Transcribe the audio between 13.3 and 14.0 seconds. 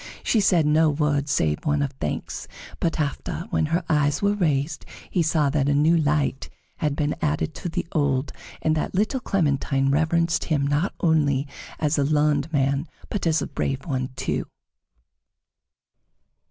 a brave